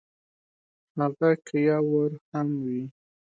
هغه 0.99 1.29
که 1.47 1.55
یو 1.69 1.83
وار 1.91 2.11
هم 2.31 2.49
وي! 2.63 2.81